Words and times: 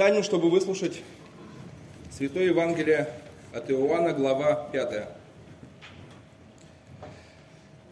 Встанем, 0.00 0.22
чтобы 0.22 0.48
выслушать 0.48 1.02
Святое 2.10 2.44
Евангелие 2.44 3.10
от 3.52 3.70
Иоанна, 3.70 4.14
глава 4.14 4.70
5. 4.72 5.08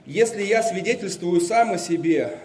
Если 0.06 0.42
я 0.42 0.62
свидетельствую 0.62 1.38
сам 1.42 1.72
о 1.72 1.76
себе, 1.76 2.38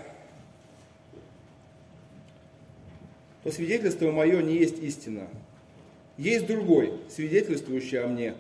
то 3.46 3.54
свидетельство 3.54 4.12
мое 4.12 4.44
не 4.44 4.56
есть 4.58 4.80
истина. 4.80 5.30
Есть 6.18 6.46
другой, 6.46 7.00
свидетельствующий 7.10 8.04
о 8.04 8.10
мне, 8.10 8.34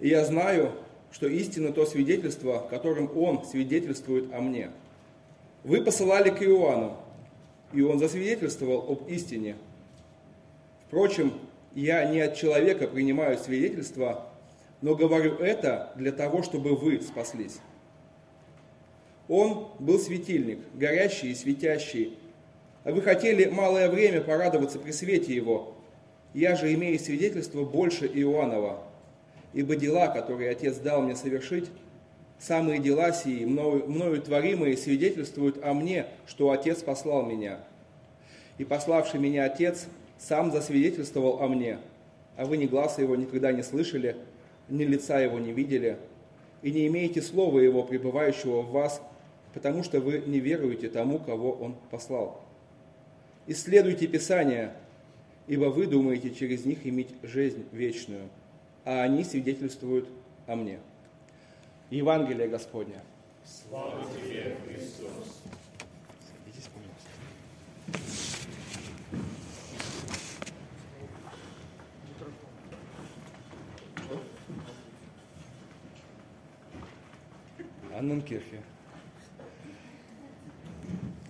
и 0.00 0.08
я 0.10 0.22
знаю, 0.26 0.72
что 1.12 1.28
истина 1.28 1.72
то 1.72 1.86
свидетельство, 1.86 2.58
которым 2.68 3.10
он 3.16 3.42
свидетельствует 3.46 4.30
о 4.34 4.42
мне. 4.42 4.70
Вы 5.64 5.82
посылали 5.82 6.28
к 6.28 6.42
Иоанну, 6.42 6.98
и 7.72 7.80
он 7.80 7.98
засвидетельствовал 7.98 8.84
об 8.86 9.08
истине. 9.08 9.56
Впрочем, 10.92 11.32
я 11.74 12.04
не 12.04 12.20
от 12.20 12.36
человека 12.36 12.86
принимаю 12.86 13.38
свидетельство, 13.38 14.26
но 14.82 14.94
говорю 14.94 15.36
это 15.36 15.90
для 15.96 16.12
того, 16.12 16.42
чтобы 16.42 16.76
вы 16.76 17.00
спаслись. 17.00 17.60
Он 19.26 19.68
был 19.78 19.98
светильник, 19.98 20.58
горящий 20.74 21.30
и 21.30 21.34
светящий, 21.34 22.18
а 22.84 22.92
вы 22.92 23.00
хотели 23.00 23.46
малое 23.46 23.88
время 23.88 24.20
порадоваться 24.20 24.78
при 24.78 24.90
свете 24.90 25.34
его. 25.34 25.74
Я 26.34 26.56
же 26.56 26.74
имею 26.74 26.98
свидетельство 26.98 27.64
больше 27.64 28.06
Иоаннова, 28.06 28.82
ибо 29.54 29.76
дела, 29.76 30.08
которые 30.08 30.50
Отец 30.50 30.76
дал 30.76 31.00
мне 31.00 31.16
совершить, 31.16 31.70
самые 32.38 32.80
дела 32.80 33.12
сии, 33.12 33.46
мною, 33.46 33.88
мною 33.88 34.20
творимые, 34.20 34.76
свидетельствуют 34.76 35.64
о 35.64 35.72
мне, 35.72 36.04
что 36.26 36.50
Отец 36.50 36.82
послал 36.82 37.24
меня. 37.24 37.60
И 38.58 38.64
пославший 38.64 39.20
меня 39.20 39.46
Отец 39.46 39.86
сам 40.22 40.52
засвидетельствовал 40.52 41.42
о 41.42 41.48
мне, 41.48 41.78
а 42.36 42.44
вы 42.46 42.56
ни 42.56 42.66
глаза 42.66 43.02
его 43.02 43.16
никогда 43.16 43.52
не 43.52 43.62
слышали, 43.62 44.16
ни 44.68 44.84
лица 44.84 45.18
его 45.18 45.38
не 45.38 45.52
видели, 45.52 45.98
и 46.62 46.70
не 46.70 46.86
имеете 46.86 47.20
слова 47.20 47.58
его, 47.58 47.82
пребывающего 47.82 48.62
в 48.62 48.70
вас, 48.70 49.02
потому 49.52 49.82
что 49.82 50.00
вы 50.00 50.22
не 50.24 50.38
веруете 50.38 50.88
тому, 50.88 51.18
кого 51.18 51.52
он 51.52 51.74
послал. 51.90 52.40
Исследуйте 53.48 54.06
Писания, 54.06 54.74
ибо 55.48 55.66
вы 55.66 55.86
думаете 55.86 56.30
через 56.30 56.64
них 56.64 56.86
иметь 56.86 57.10
жизнь 57.22 57.66
вечную, 57.72 58.28
а 58.84 59.02
они 59.02 59.24
свидетельствуют 59.24 60.08
о 60.46 60.54
мне. 60.54 60.78
Евангелие 61.90 62.46
Господня. 62.46 63.02
Слава 63.44 64.04
тебе, 64.14 64.56
Христос! 64.66 65.42
Анненкирхе. 78.02 78.60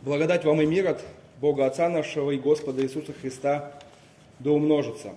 Благодать 0.01 0.45
вам 0.47 0.63
и 0.63 0.67
мир 0.67 0.89
от 0.89 1.05
Бога 1.39 1.67
Отца 1.67 1.91
нашего 1.91 2.31
и 2.31 2.39
Господа 2.39 2.83
Иисуса 2.83 3.13
Христа 3.13 3.79
да 4.39 4.53
умножится. 4.53 5.15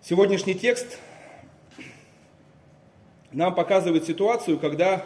Сегодняшний 0.00 0.54
текст 0.54 0.98
нам 3.32 3.52
показывает 3.54 4.04
ситуацию, 4.04 4.60
когда, 4.60 5.04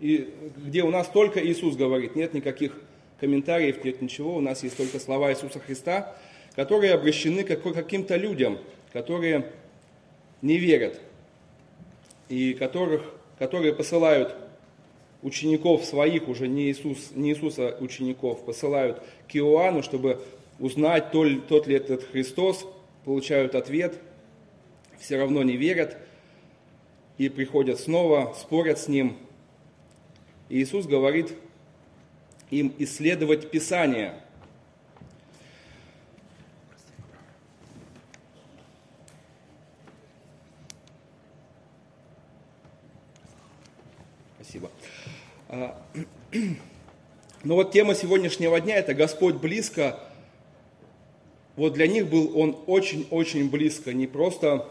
и, 0.00 0.34
где 0.56 0.82
у 0.82 0.90
нас 0.90 1.06
только 1.06 1.40
Иисус 1.46 1.76
говорит, 1.76 2.16
нет 2.16 2.34
никаких 2.34 2.76
комментариев, 3.20 3.84
нет 3.84 4.02
ничего, 4.02 4.36
у 4.36 4.40
нас 4.40 4.64
есть 4.64 4.76
только 4.76 4.98
слова 4.98 5.30
Иисуса 5.30 5.60
Христа, 5.60 6.16
которые 6.56 6.92
обращены 6.92 7.44
к 7.44 7.56
каким-то 7.56 8.16
людям, 8.16 8.58
которые 8.92 9.52
не 10.42 10.56
верят, 10.56 11.00
и 12.30 12.54
которых, 12.54 13.02
которые 13.38 13.74
посылают 13.74 14.34
учеников 15.20 15.84
своих, 15.84 16.28
уже 16.28 16.48
не, 16.48 16.70
Иисус, 16.70 17.10
не 17.14 17.30
Иисуса 17.30 17.76
учеников, 17.80 18.46
посылают 18.46 19.02
к 19.28 19.36
Иоанну, 19.36 19.82
чтобы 19.82 20.24
узнать, 20.60 21.10
то 21.10 21.24
ли, 21.24 21.40
тот 21.40 21.66
ли 21.66 21.74
этот 21.74 22.04
Христос, 22.04 22.66
получают 23.04 23.54
ответ, 23.54 23.98
все 24.98 25.18
равно 25.18 25.42
не 25.42 25.56
верят, 25.56 25.98
и 27.18 27.28
приходят 27.28 27.80
снова, 27.80 28.34
спорят 28.38 28.78
с 28.78 28.86
ним. 28.86 29.16
И 30.48 30.62
Иисус 30.62 30.86
говорит 30.86 31.34
им 32.50 32.72
исследовать 32.78 33.50
Писание. 33.50 34.14
Спасибо. 44.50 44.68
А, 44.68 45.39
Но 47.42 47.56
вот 47.56 47.72
тема 47.72 47.96
сегодняшнего 47.96 48.60
дня– 48.60 48.76
это 48.76 48.94
Господь 48.94 49.36
близко. 49.36 49.98
Вот 51.56 51.72
для 51.72 51.88
них 51.88 52.08
был 52.08 52.38
Он 52.38 52.56
очень-очень 52.66 53.50
близко, 53.50 53.92
не 53.92 54.06
просто 54.06 54.68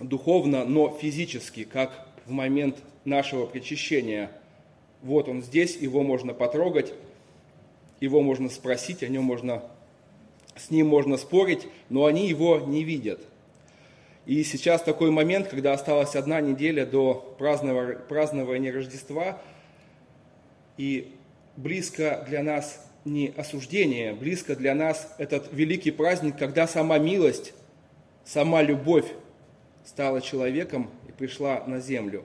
духовно, 0.00 0.64
но 0.64 0.96
физически, 0.98 1.64
как 1.64 2.08
в 2.24 2.30
момент 2.30 2.78
нашего 3.04 3.44
причащения. 3.44 4.30
Вот 5.02 5.28
Он 5.28 5.42
здесь, 5.42 5.76
Его 5.76 6.02
можно 6.02 6.32
потрогать, 6.32 6.94
Его 8.00 8.22
можно 8.22 8.48
спросить, 8.48 9.02
о 9.02 9.08
Нем 9.08 9.24
можно, 9.24 9.62
с 10.56 10.70
Ним 10.70 10.86
можно 10.86 11.18
спорить, 11.18 11.68
но 11.90 12.06
они 12.06 12.26
Его 12.28 12.60
не 12.60 12.82
видят. 12.82 13.20
И 14.24 14.42
сейчас 14.44 14.82
такой 14.82 15.10
момент, 15.10 15.48
когда 15.48 15.74
осталась 15.74 16.16
одна 16.16 16.40
неделя 16.40 16.86
до 16.86 17.36
празднования 17.38 18.72
Рождества– 18.72 19.38
и 20.76 21.12
близко 21.56 22.24
для 22.28 22.42
нас 22.42 22.86
не 23.04 23.32
осуждение, 23.36 24.14
близко 24.14 24.54
для 24.56 24.74
нас 24.74 25.12
этот 25.18 25.52
великий 25.52 25.90
праздник, 25.90 26.38
когда 26.38 26.66
сама 26.66 26.98
милость, 26.98 27.52
сама 28.24 28.62
любовь 28.62 29.06
стала 29.84 30.20
человеком 30.20 30.90
и 31.08 31.12
пришла 31.12 31.64
на 31.66 31.80
землю. 31.80 32.24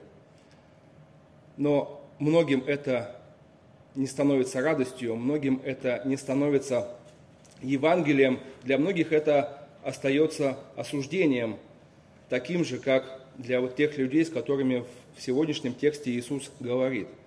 Но 1.57 2.05
многим 2.19 2.63
это 2.67 3.19
не 3.95 4.05
становится 4.05 4.61
радостью, 4.61 5.15
многим 5.15 5.59
это 5.65 6.01
не 6.05 6.17
становится 6.17 6.95
Евангелием, 7.63 8.39
для 8.63 8.77
многих 8.77 9.11
это 9.11 9.67
остается 9.83 10.57
осуждением, 10.75 11.57
таким 12.29 12.63
же, 12.63 12.77
как 12.77 13.21
для 13.37 13.61
вот 13.61 13.75
тех 13.75 13.97
людей, 13.97 14.23
с 14.23 14.29
которыми 14.29 14.85
в 15.15 15.21
сегодняшнем 15.23 15.73
тексте 15.73 16.11
Иисус 16.11 16.51
говорит– 16.59 17.07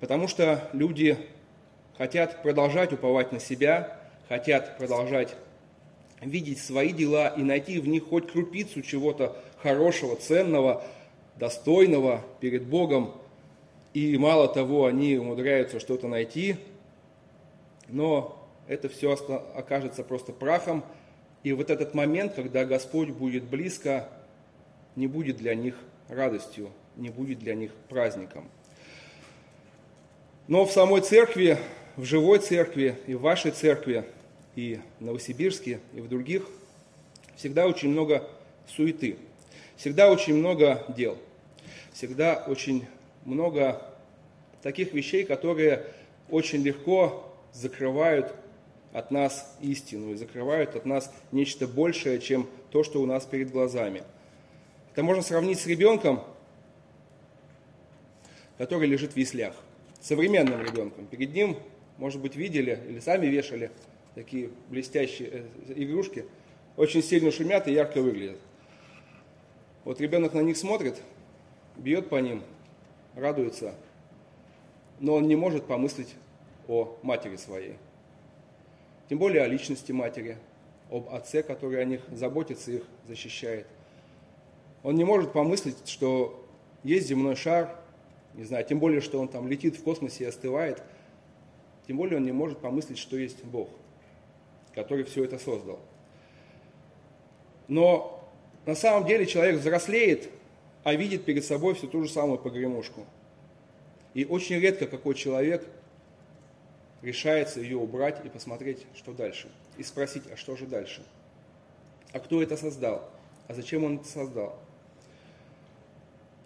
Потому 0.00 0.28
что 0.28 0.68
люди 0.72 1.18
хотят 1.96 2.42
продолжать 2.42 2.92
уповать 2.92 3.32
на 3.32 3.40
себя, 3.40 3.98
хотят 4.28 4.76
продолжать 4.76 5.34
видеть 6.20 6.60
свои 6.60 6.92
дела 6.92 7.28
и 7.28 7.42
найти 7.42 7.78
в 7.78 7.88
них 7.88 8.08
хоть 8.08 8.30
крупицу 8.30 8.82
чего-то 8.82 9.36
хорошего, 9.62 10.16
ценного, 10.16 10.84
достойного 11.36 12.22
перед 12.40 12.66
Богом. 12.66 13.14
И 13.94 14.16
мало 14.18 14.48
того, 14.48 14.86
они 14.86 15.16
умудряются 15.16 15.80
что-то 15.80 16.08
найти, 16.08 16.56
но 17.88 18.46
это 18.68 18.88
все 18.88 19.14
окажется 19.54 20.02
просто 20.02 20.32
прахом. 20.32 20.84
И 21.42 21.52
вот 21.52 21.70
этот 21.70 21.94
момент, 21.94 22.34
когда 22.34 22.64
Господь 22.64 23.10
будет 23.10 23.44
близко, 23.44 24.08
не 24.96 25.06
будет 25.06 25.36
для 25.36 25.54
них 25.54 25.76
радостью, 26.08 26.70
не 26.96 27.10
будет 27.10 27.38
для 27.38 27.54
них 27.54 27.72
праздником. 27.88 28.48
Но 30.48 30.64
в 30.64 30.70
самой 30.70 31.00
церкви, 31.00 31.58
в 31.96 32.04
живой 32.04 32.38
церкви 32.38 32.96
и 33.08 33.14
в 33.14 33.20
вашей 33.20 33.50
церкви, 33.50 34.04
и 34.54 34.78
в 35.00 35.04
Новосибирске, 35.04 35.80
и 35.92 36.00
в 36.00 36.08
других, 36.08 36.46
всегда 37.34 37.66
очень 37.66 37.88
много 37.88 38.22
суеты, 38.68 39.16
всегда 39.76 40.08
очень 40.08 40.36
много 40.36 40.84
дел, 40.96 41.18
всегда 41.92 42.44
очень 42.46 42.86
много 43.24 43.82
таких 44.62 44.92
вещей, 44.92 45.24
которые 45.24 45.84
очень 46.30 46.62
легко 46.62 47.34
закрывают 47.52 48.32
от 48.92 49.10
нас 49.10 49.56
истину 49.60 50.12
и 50.12 50.16
закрывают 50.16 50.76
от 50.76 50.86
нас 50.86 51.12
нечто 51.32 51.66
большее, 51.66 52.20
чем 52.20 52.48
то, 52.70 52.84
что 52.84 53.02
у 53.02 53.06
нас 53.06 53.24
перед 53.24 53.50
глазами. 53.50 54.04
Это 54.92 55.02
можно 55.02 55.24
сравнить 55.24 55.58
с 55.58 55.66
ребенком, 55.66 56.22
который 58.58 58.86
лежит 58.86 59.14
в 59.14 59.16
яслях 59.16 59.52
современным 60.06 60.62
ребенком. 60.62 61.06
Перед 61.06 61.34
ним, 61.34 61.56
может 61.98 62.20
быть, 62.20 62.36
видели 62.36 62.80
или 62.88 63.00
сами 63.00 63.26
вешали 63.26 63.72
такие 64.14 64.50
блестящие 64.68 65.28
э, 65.32 65.72
игрушки, 65.74 66.26
очень 66.76 67.02
сильно 67.02 67.32
шумят 67.32 67.66
и 67.66 67.72
ярко 67.72 68.00
выглядят. 68.00 68.38
Вот 69.84 70.00
ребенок 70.00 70.32
на 70.32 70.40
них 70.40 70.56
смотрит, 70.56 71.02
бьет 71.76 72.08
по 72.08 72.20
ним, 72.20 72.44
радуется, 73.16 73.74
но 75.00 75.14
он 75.14 75.26
не 75.26 75.34
может 75.34 75.64
помыслить 75.66 76.14
о 76.68 76.96
матери 77.02 77.34
своей. 77.34 77.74
Тем 79.08 79.18
более 79.18 79.42
о 79.42 79.48
личности 79.48 79.90
матери, 79.90 80.36
об 80.88 81.08
отце, 81.08 81.42
который 81.42 81.82
о 81.82 81.84
них 81.84 82.00
заботится, 82.12 82.70
их 82.70 82.82
защищает. 83.08 83.66
Он 84.84 84.94
не 84.94 85.04
может 85.04 85.32
помыслить, 85.32 85.88
что 85.88 86.46
есть 86.84 87.08
земной 87.08 87.34
шар, 87.34 87.76
не 88.36 88.44
знаю, 88.44 88.64
тем 88.64 88.78
более, 88.78 89.00
что 89.00 89.18
он 89.18 89.28
там 89.28 89.48
летит 89.48 89.76
в 89.76 89.82
космосе 89.82 90.24
и 90.24 90.26
остывает, 90.26 90.82
тем 91.86 91.96
более 91.96 92.18
он 92.18 92.24
не 92.24 92.32
может 92.32 92.58
помыслить, 92.58 92.98
что 92.98 93.16
есть 93.16 93.42
Бог, 93.44 93.68
который 94.74 95.04
все 95.04 95.24
это 95.24 95.38
создал. 95.38 95.80
Но 97.66 98.30
на 98.66 98.74
самом 98.74 99.06
деле 99.06 99.26
человек 99.26 99.56
взрослеет, 99.56 100.28
а 100.84 100.94
видит 100.94 101.24
перед 101.24 101.44
собой 101.44 101.74
всю 101.74 101.88
ту 101.88 102.02
же 102.02 102.10
самую 102.10 102.38
погремушку. 102.38 103.06
И 104.14 104.24
очень 104.24 104.56
редко 104.60 104.86
какой 104.86 105.14
человек 105.14 105.66
решается 107.02 107.60
ее 107.60 107.76
убрать 107.76 108.24
и 108.24 108.28
посмотреть, 108.28 108.86
что 108.94 109.12
дальше. 109.12 109.50
И 109.78 109.82
спросить, 109.82 110.24
а 110.32 110.36
что 110.36 110.56
же 110.56 110.66
дальше? 110.66 111.04
А 112.12 112.20
кто 112.20 112.42
это 112.42 112.56
создал? 112.56 113.10
А 113.48 113.54
зачем 113.54 113.84
он 113.84 113.96
это 113.96 114.08
создал? 114.08 114.58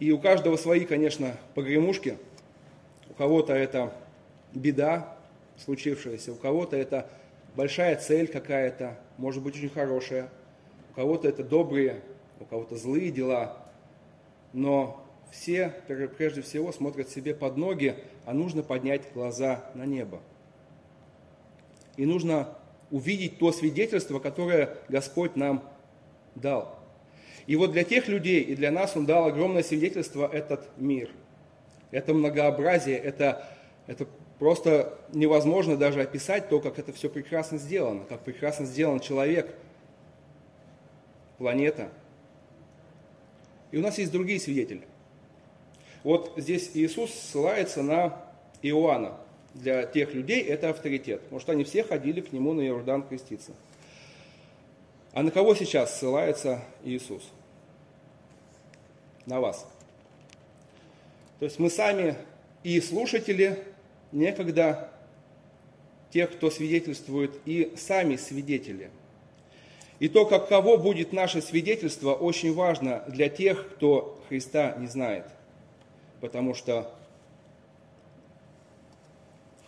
И 0.01 0.11
у 0.13 0.19
каждого 0.19 0.57
свои, 0.57 0.87
конечно, 0.87 1.37
погремушки. 1.55 2.17
У 3.11 3.13
кого-то 3.13 3.53
это 3.53 3.93
беда 4.55 5.17
случившаяся, 5.59 6.33
у 6.33 6.37
кого-то 6.37 6.75
это 6.77 7.09
большая 7.55 7.97
цель 7.97 8.27
какая-то, 8.27 8.99
может 9.19 9.43
быть, 9.43 9.57
очень 9.57 9.69
хорошая. 9.69 10.31
У 10.91 10.95
кого-то 10.95 11.29
это 11.29 11.45
добрые, 11.45 12.01
у 12.41 12.45
кого-то 12.47 12.77
злые 12.77 13.11
дела. 13.11 13.59
Но 14.55 15.07
все, 15.31 15.75
прежде 15.87 16.41
всего, 16.41 16.73
смотрят 16.73 17.11
себе 17.11 17.35
под 17.35 17.59
ноги, 17.59 17.95
а 18.25 18.33
нужно 18.33 18.63
поднять 18.63 19.03
глаза 19.13 19.71
на 19.75 19.85
небо. 19.85 20.21
И 21.97 22.07
нужно 22.07 22.57
увидеть 22.91 23.39
то 23.39 23.53
свидетельство, 23.53 24.19
которое 24.19 24.79
Господь 24.89 25.37
нам 25.37 25.63
дал. 26.35 26.80
И 27.51 27.57
вот 27.57 27.73
для 27.73 27.83
тех 27.83 28.07
людей 28.07 28.43
и 28.43 28.55
для 28.55 28.71
нас 28.71 28.97
Он 28.97 29.07
дал 29.07 29.25
огромное 29.25 29.65
свидетельство 29.65 30.31
этот 30.33 30.69
мир. 30.77 31.11
Это 31.91 32.15
многообразие, 32.15 32.97
это, 32.97 33.45
это 33.89 34.07
просто 34.39 34.97
невозможно 35.13 35.77
даже 35.77 36.01
описать 36.01 36.49
то, 36.49 36.61
как 36.61 36.79
это 36.79 36.93
все 36.93 37.11
прекрасно 37.11 37.59
сделано, 37.59 38.05
как 38.09 38.21
прекрасно 38.21 38.67
сделан 38.67 39.01
человек, 39.01 39.53
планета. 41.39 41.89
И 43.73 43.79
у 43.79 43.83
нас 43.83 43.99
есть 43.99 44.13
другие 44.13 44.39
свидетели. 44.39 44.83
Вот 46.05 46.33
здесь 46.37 46.71
Иисус 46.75 47.11
ссылается 47.13 47.83
на 47.83 48.17
Иоанна. 48.63 49.17
Для 49.55 49.87
тех 49.87 50.15
людей 50.15 50.41
это 50.45 50.71
авторитет, 50.71 51.21
что 51.41 51.51
они 51.51 51.65
все 51.65 51.83
ходили 51.83 52.21
к 52.21 52.33
нему 52.33 52.53
на 52.53 52.61
Иордан 52.61 53.03
креститься. 53.03 53.51
А 55.13 55.25
на 55.25 55.33
кого 55.33 55.57
сейчас 55.57 55.99
ссылается 55.99 56.63
Иисус? 56.85 57.29
На 59.27 59.41
вас. 59.41 59.67
То 61.39 61.45
есть 61.45 61.59
мы 61.59 61.71
сами 61.71 62.17
и 62.63 62.81
слушатели 62.81 63.65
некогда 64.13 64.91
тех, 66.11 66.33
кто 66.33 66.51
свидетельствует, 66.51 67.39
и 67.45 67.73
сами 67.77 68.17
свидетели. 68.17 68.91
И 69.99 70.09
то, 70.09 70.25
как 70.27 70.49
кого 70.49 70.79
будет 70.79 71.13
наше 71.13 71.43
свидетельство, 71.43 72.15
очень 72.15 72.55
важно 72.55 73.05
для 73.07 73.29
тех, 73.29 73.69
кто 73.75 74.21
Христа 74.29 74.75
не 74.79 74.87
знает. 74.87 75.27
Потому 76.21 76.55
что 76.55 76.91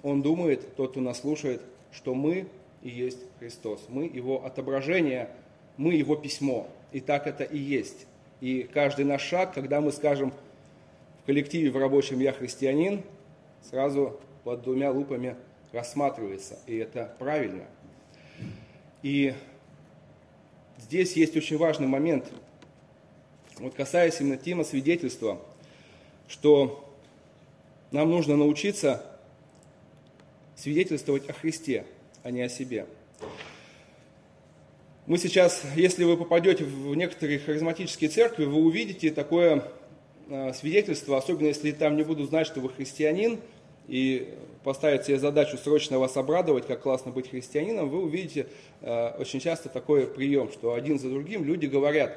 он 0.02 0.22
думает, 0.22 0.74
тот, 0.74 0.92
кто 0.92 1.00
нас 1.00 1.20
слушает, 1.20 1.62
что 1.92 2.14
мы 2.14 2.48
и 2.82 2.88
есть 2.88 3.18
Христос. 3.38 3.84
Мы 3.88 4.04
его 4.04 4.44
отображение, 4.44 5.28
мы 5.76 5.94
его 5.94 6.16
письмо. 6.16 6.66
И 6.90 7.00
так 7.00 7.26
это 7.26 7.44
и 7.44 7.58
есть. 7.58 8.06
И 8.42 8.64
каждый 8.64 9.04
наш 9.04 9.22
шаг, 9.22 9.54
когда 9.54 9.80
мы 9.80 9.92
скажем 9.92 10.34
в 11.22 11.26
коллективе 11.26 11.70
в 11.70 11.76
рабочем 11.76 12.18
«Я 12.18 12.32
христианин», 12.32 13.04
сразу 13.70 14.18
под 14.42 14.62
двумя 14.62 14.90
лупами 14.90 15.36
рассматривается. 15.70 16.58
И 16.66 16.76
это 16.76 17.14
правильно. 17.20 17.64
И 19.04 19.32
здесь 20.76 21.12
есть 21.12 21.36
очень 21.36 21.56
важный 21.56 21.86
момент, 21.86 22.32
вот 23.60 23.74
касаясь 23.74 24.20
именно 24.20 24.36
темы 24.36 24.64
свидетельства, 24.64 25.40
что 26.26 26.92
нам 27.92 28.10
нужно 28.10 28.36
научиться 28.36 29.06
свидетельствовать 30.56 31.30
о 31.30 31.32
Христе, 31.32 31.86
а 32.24 32.32
не 32.32 32.42
о 32.42 32.48
себе. 32.48 32.86
Мы 35.12 35.18
сейчас, 35.18 35.62
если 35.76 36.04
вы 36.04 36.16
попадете 36.16 36.64
в 36.64 36.94
некоторые 36.94 37.38
харизматические 37.38 38.08
церкви, 38.08 38.46
вы 38.46 38.64
увидите 38.64 39.10
такое 39.10 39.62
а, 40.30 40.54
свидетельство, 40.54 41.18
особенно 41.18 41.48
если 41.48 41.70
там 41.72 41.98
не 41.98 42.02
будут 42.02 42.30
знать, 42.30 42.46
что 42.46 42.60
вы 42.60 42.70
христианин, 42.70 43.38
и 43.88 44.32
поставить 44.64 45.04
себе 45.04 45.18
задачу 45.18 45.58
срочно 45.58 45.98
вас 45.98 46.16
обрадовать, 46.16 46.66
как 46.66 46.80
классно 46.80 47.12
быть 47.12 47.28
христианином, 47.28 47.90
вы 47.90 48.04
увидите 48.04 48.46
э, 48.80 49.10
очень 49.18 49.38
часто 49.38 49.68
такой 49.68 50.06
прием, 50.06 50.50
что 50.50 50.72
один 50.72 50.98
за 50.98 51.10
другим 51.10 51.44
люди 51.44 51.66
говорят, 51.66 52.16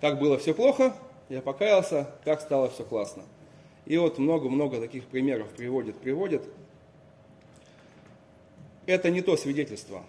как 0.00 0.18
было 0.18 0.38
все 0.38 0.54
плохо, 0.54 0.94
я 1.28 1.42
покаялся, 1.42 2.08
как 2.24 2.40
стало 2.40 2.70
все 2.70 2.84
классно. 2.84 3.24
И 3.84 3.98
вот 3.98 4.16
много-много 4.16 4.80
таких 4.80 5.04
примеров 5.04 5.48
приводят, 5.50 5.98
приводят. 5.98 6.48
Это 8.86 9.10
не 9.10 9.20
то 9.20 9.36
свидетельство. 9.36 10.02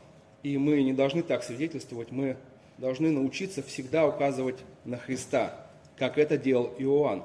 И 0.44 0.58
мы 0.58 0.84
не 0.84 0.94
должны 0.94 1.24
так 1.24 1.44
свидетельствовать, 1.44 2.12
мы 2.12 2.38
должны 2.78 3.12
научиться 3.12 3.64
всегда 3.64 4.08
указывать 4.08 4.58
на 4.84 4.98
Христа, 4.98 5.54
как 5.98 6.18
это 6.18 6.38
делал 6.38 6.74
Иоанн. 6.78 7.24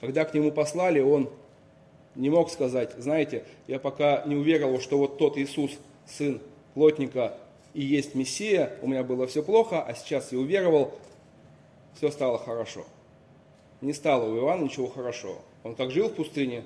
Когда 0.00 0.24
к 0.24 0.32
нему 0.32 0.52
послали, 0.52 1.00
он 1.00 1.30
не 2.14 2.30
мог 2.30 2.50
сказать, 2.50 2.92
знаете, 2.98 3.44
я 3.66 3.78
пока 3.78 4.22
не 4.24 4.36
уверовал, 4.36 4.80
что 4.80 4.98
вот 4.98 5.18
тот 5.18 5.36
Иисус, 5.36 5.72
сын 6.06 6.40
плотника, 6.74 7.34
и 7.74 7.82
есть 7.82 8.14
Мессия, 8.14 8.72
у 8.82 8.86
меня 8.86 9.02
было 9.02 9.26
все 9.26 9.42
плохо, 9.42 9.82
а 9.82 9.94
сейчас 9.94 10.30
я 10.32 10.38
уверовал, 10.38 10.94
все 11.96 12.10
стало 12.10 12.38
хорошо. 12.38 12.84
Не 13.80 13.92
стало 13.92 14.30
у 14.30 14.36
Иоанна 14.36 14.64
ничего 14.64 14.88
хорошего. 14.88 15.38
Он 15.64 15.74
как 15.74 15.90
жил 15.90 16.08
в 16.08 16.14
пустыне, 16.14 16.64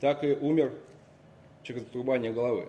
так 0.00 0.24
и 0.24 0.32
умер 0.32 0.72
через 1.62 1.82
отрубание 1.82 2.32
головы. 2.32 2.66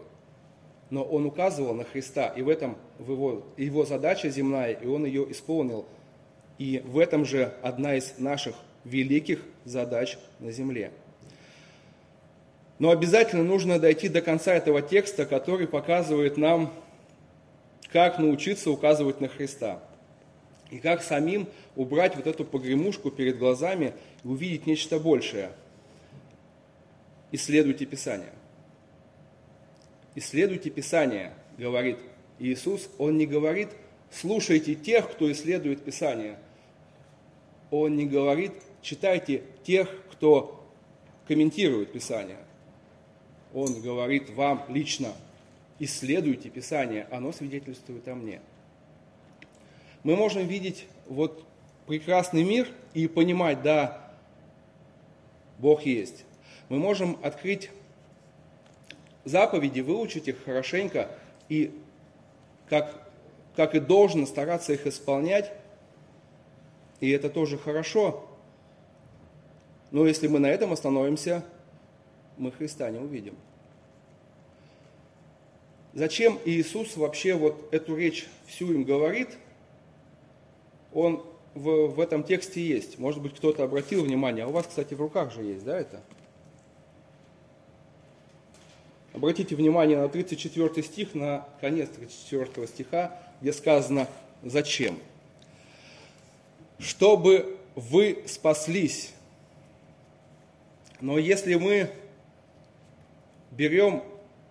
Но 0.90 1.04
он 1.04 1.26
указывал 1.26 1.74
на 1.74 1.84
Христа, 1.84 2.28
и 2.28 2.42
в 2.42 2.50
этом 2.50 2.78
его, 3.00 3.44
его 3.58 3.86
задача 3.86 4.30
земная, 4.30 4.74
и 4.74 4.88
он 4.88 5.06
ее 5.06 5.32
исполнил. 5.32 5.86
И 6.58 6.82
в 6.86 6.98
этом 6.98 7.26
же 7.26 7.54
одна 7.62 7.96
из 7.96 8.18
наших 8.18 8.56
великих 8.84 9.44
задач 9.66 10.18
на 10.40 10.52
земле– 10.52 10.92
но 12.80 12.92
обязательно 12.92 13.44
нужно 13.44 13.78
дойти 13.78 14.08
до 14.08 14.22
конца 14.22 14.54
этого 14.54 14.82
текста, 14.82 15.26
который 15.26 15.68
показывает 15.68 16.38
нам, 16.38 16.74
как 17.92 18.20
научиться 18.20 18.72
указывать 18.72 19.20
на 19.20 19.28
Христа. 19.28 19.84
И 20.72 20.80
как 20.80 21.04
самим 21.04 21.48
убрать 21.76 22.16
вот 22.16 22.26
эту 22.26 22.46
погремушку 22.46 23.12
перед 23.12 23.38
глазами 23.38 23.94
и 24.24 24.28
увидеть 24.28 24.66
нечто 24.66 24.98
большее. 24.98 25.52
Исследуйте 27.32 27.86
Писание. 27.86 28.32
Исследуйте 30.20 30.70
Писание, 30.70 31.32
говорит 31.58 31.98
Иисус. 32.40 32.90
Он 32.98 33.18
не 33.18 33.26
говорит, 33.26 33.70
слушайте 34.12 34.76
тех, 34.76 35.10
кто 35.10 35.32
исследует 35.32 35.82
Писание. 35.82 36.38
Он 37.72 37.96
не 37.96 38.06
говорит, 38.06 38.52
читайте 38.82 39.44
тех, 39.64 39.90
кто 40.12 40.70
комментирует 41.26 41.94
Писание. 41.94 42.40
Он 43.54 43.82
говорит 43.82 44.30
вам 44.32 44.66
лично, 44.68 45.14
исследуйте 45.80 46.50
Писание, 46.50 47.08
оно 47.12 47.32
свидетельствует 47.32 48.06
о 48.10 48.16
мне. 48.16 48.42
Мы 50.04 50.18
можем 50.18 50.46
видеть 50.46 50.86
вот 51.08 51.46
прекрасный 51.88 52.44
мир 52.44 52.68
и 52.94 53.08
понимать, 53.08 53.62
да, 53.62 54.12
Бог 55.60 55.84
есть. 55.84 56.26
Мы 56.68 56.78
можем 56.78 57.18
открыть 57.24 57.70
заповеди, 59.30 59.80
выучить 59.80 60.28
их 60.28 60.44
хорошенько 60.44 61.10
и, 61.48 61.74
как, 62.68 63.10
как 63.56 63.76
и 63.76 63.80
должно, 63.80 64.26
стараться 64.26 64.74
их 64.74 64.88
исполнять. 64.88 65.52
И 67.00 67.10
это 67.12 67.30
тоже 67.30 67.58
хорошо. 67.58 68.26
Но 69.92 70.06
если 70.06 70.28
мы 70.28 70.40
на 70.40 70.48
этом 70.48 70.74
остановимся, 70.74 71.44
мы 72.38 72.52
Христа 72.52 72.90
не 72.90 73.00
увидим. 73.00 73.36
Зачем 75.94 76.38
Иисус 76.46 76.96
вообще 76.98 77.34
вот 77.34 77.74
эту 77.74 77.96
речь 77.96 78.28
всю 78.46 78.74
им 78.74 78.84
говорит? 78.84 79.30
Он 80.94 81.24
в, 81.56 81.88
в 81.88 82.00
этом 82.00 82.24
тексте 82.24 82.66
есть. 82.66 83.00
Может 83.00 83.22
быть, 83.22 83.36
кто-то 83.36 83.64
обратил 83.64 84.04
внимание. 84.04 84.46
А 84.46 84.48
у 84.48 84.52
вас, 84.52 84.68
кстати, 84.68 84.94
в 84.94 85.02
руках 85.02 85.34
же 85.34 85.44
есть, 85.44 85.66
да, 85.66 85.78
это? 85.78 86.02
Обратите 89.14 89.56
внимание 89.56 89.98
на 89.98 90.08
34 90.08 90.84
стих, 90.84 91.16
на 91.16 91.48
конец 91.62 91.90
34 91.90 92.68
стиха, 92.68 93.20
где 93.42 93.52
сказано 93.52 94.08
«Зачем?» 94.44 95.00
Чтобы 96.78 97.58
вы 97.76 98.24
спаслись. 98.28 99.14
Но 101.02 101.18
если 101.18 101.56
мы 101.56 101.90
берем 103.52 104.04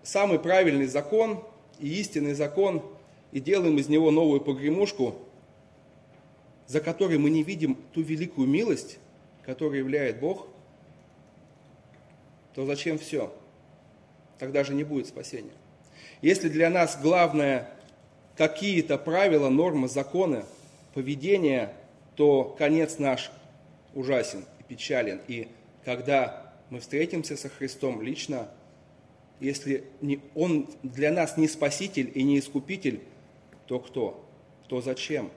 самый 0.02 0.38
правильный 0.38 0.86
закон 0.86 1.44
и 1.78 1.88
истинный 2.00 2.34
закон 2.34 2.82
и 3.32 3.40
делаем 3.40 3.78
из 3.78 3.88
него 3.88 4.10
новую 4.10 4.40
погремушку, 4.40 5.14
за 6.66 6.80
которой 6.80 7.18
мы 7.18 7.30
не 7.30 7.42
видим 7.42 7.76
ту 7.94 8.02
великую 8.02 8.48
милость, 8.48 8.98
которую 9.44 9.78
являет 9.78 10.20
Бог, 10.20 10.48
то 12.54 12.66
зачем 12.66 12.98
все? 12.98 13.32
Тогда 14.38 14.64
же 14.64 14.75
не 14.75 14.85
будет 14.85 15.07
спасения. 15.07 15.52
Если 16.23 16.49
для 16.49 16.71
нас 16.71 16.99
главное 17.00 17.71
какие-то 18.37 18.99
правила, 18.99 19.49
нормы, 19.49 19.88
законы, 19.88 20.45
поведение, 20.95 21.73
то 22.14 22.45
конец 22.59 22.99
наш 22.99 23.30
ужасен 23.95 24.45
и 24.61 24.62
печален. 24.62 25.21
И 25.28 25.49
когда 25.85 26.52
мы 26.71 26.80
встретимся 26.80 27.37
со 27.37 27.49
Христом 27.49 28.02
лично, 28.02 28.49
если 29.40 29.85
не, 30.00 30.21
Он 30.35 30.68
для 30.83 31.12
нас 31.12 31.37
не 31.37 31.49
спаситель 31.49 32.11
и 32.14 32.23
не 32.23 32.38
искупитель, 32.38 33.00
то 33.66 33.78
кто? 33.78 34.25
То 34.68 34.80
зачем? 34.80 35.30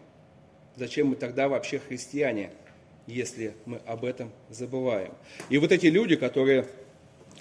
Зачем 0.75 1.07
мы 1.07 1.15
тогда 1.15 1.47
вообще 1.49 1.79
христиане, 1.79 2.51
если 3.05 3.53
мы 3.65 3.77
об 3.85 4.05
этом 4.05 4.31
забываем? 4.49 5.13
И 5.49 5.57
вот 5.57 5.71
эти 5.71 5.87
люди, 5.87 6.15
которые 6.15 6.67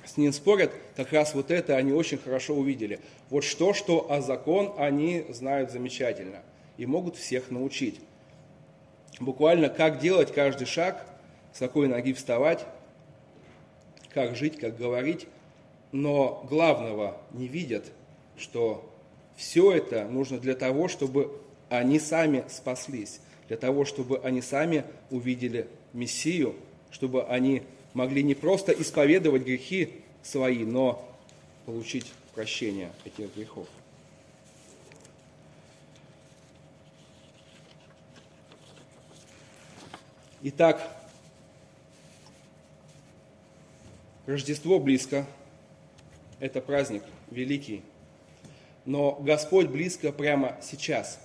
с 0.05 0.17
ним 0.17 0.33
спорят, 0.33 0.73
как 0.97 1.13
раз 1.13 1.35
вот 1.35 1.51
это 1.51 1.77
они 1.77 1.93
очень 1.93 2.19
хорошо 2.19 2.55
увидели. 2.55 3.01
Вот 3.29 3.45
что, 3.45 3.75
что, 3.75 4.11
а 4.11 4.21
закон 4.21 4.75
они 4.79 5.27
знают 5.31 5.71
замечательно 5.71 6.43
и 6.77 6.87
могут 6.87 7.17
всех 7.17 7.51
научить. 7.51 8.01
Буквально 9.19 9.69
как 9.69 9.99
делать 9.99 10.33
каждый 10.33 10.67
шаг, 10.67 11.07
с 11.53 11.59
какой 11.59 11.89
ноги 11.89 12.13
вставать, 12.13 12.65
как 14.09 14.37
жить, 14.37 14.59
как 14.59 14.77
говорить, 14.77 15.27
но 15.93 16.45
главного 16.49 17.17
не 17.33 17.49
видят, 17.49 17.85
что 18.37 18.91
все 19.37 19.73
это 19.73 20.05
нужно 20.05 20.39
для 20.39 20.55
того, 20.55 20.89
чтобы 20.89 21.41
они 21.69 21.99
сами 21.99 22.45
спаслись, 22.49 23.21
для 23.49 23.57
того, 23.57 23.85
чтобы 23.85 24.19
они 24.19 24.43
сами 24.43 24.85
увидели 25.11 25.67
Мессию, 25.93 26.55
чтобы 26.91 27.25
они 27.25 27.63
могли 27.95 28.23
не 28.23 28.35
просто 28.35 28.73
исповедовать 28.73 29.43
грехи 29.43 30.03
свои, 30.23 30.65
но 30.65 31.09
получить 31.67 32.13
прощение 32.35 32.93
этих 33.05 33.35
грехов. 33.35 33.67
Итак, 40.43 41.01
Рождество 44.31 44.79
близко, 44.79 45.27
это 46.39 46.61
праздник 46.61 47.03
великий, 47.31 47.83
но 48.85 49.13
Господь 49.21 49.67
близко 49.67 50.13
прямо 50.13 50.57
сейчас 50.63 51.19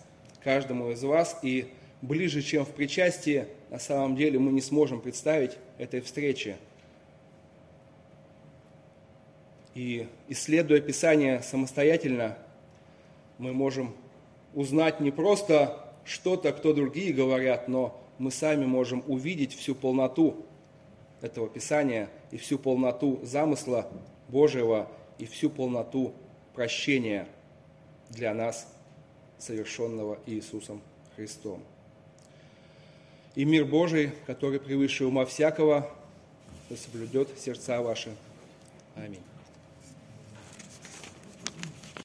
каждому 0.44 0.90
из 0.90 1.04
вас, 1.04 1.38
и 1.44 1.72
ближе, 2.06 2.42
чем 2.42 2.66
в 2.66 2.70
причастии, 2.70 3.46
на 3.70 3.80
самом 3.80 4.16
деле 4.16 4.40
мы 4.40 4.52
не 4.52 4.62
сможем 4.62 5.02
представить 5.02 5.58
этой 5.78 6.02
встречи. 6.02 6.58
И 9.74 10.08
исследуя 10.30 10.80
Писание 10.80 11.42
самостоятельно, 11.42 12.38
мы 13.38 13.52
можем 13.52 13.94
узнать 14.54 15.02
не 15.02 15.12
просто 15.12 15.86
что-то, 16.06 16.54
кто 16.54 16.74
другие 16.74 17.14
говорят, 17.14 17.68
но 17.68 18.02
мы 18.18 18.32
сами 18.32 18.66
можем 18.66 19.04
увидеть 19.08 19.54
всю 19.54 19.76
полноту 19.76 20.46
этого 21.22 21.50
Писания 21.50 22.10
и 22.32 22.38
всю 22.38 22.58
полноту 22.58 23.20
замысла 23.24 23.90
Божьего 24.30 24.90
и 25.18 25.26
всю 25.26 25.50
полноту 25.50 26.14
прощения 26.54 27.28
для 28.10 28.34
нас, 28.34 28.72
совершенного 29.38 30.20
Иисусом 30.26 30.82
Христом. 31.16 31.62
И 33.36 33.44
мир 33.44 33.66
Божий, 33.66 34.12
который 34.28 34.60
превыше 34.60 35.06
ума 35.06 35.26
всякого, 35.26 35.92
соблюдет 36.76 37.30
сердца 37.38 37.82
ваши. 37.82 38.12
Аминь. 38.96 39.20